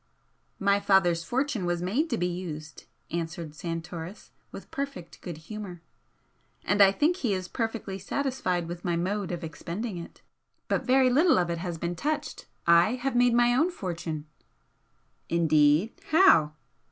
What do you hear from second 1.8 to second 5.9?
made to be used," answered Santoris, with perfect good humour